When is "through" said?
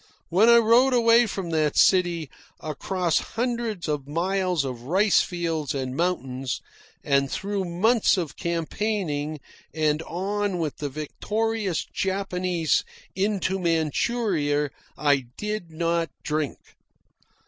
7.31-7.65